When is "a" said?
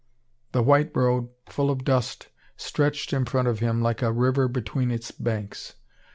4.01-4.11